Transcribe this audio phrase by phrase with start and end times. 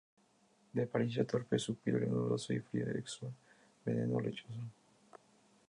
[0.73, 3.35] De apariencia torpe, su piel granulosa y fría exuda un
[3.93, 4.63] veneno lechoso.